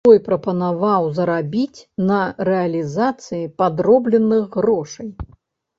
[0.07, 2.19] Той прапанаваў зарабіць на
[2.49, 5.09] рэалізацыі падробленых грошай.